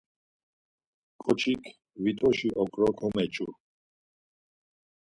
[1.21, 1.61] Ǩoçik
[2.03, 3.47] vitoşi okro komeçu.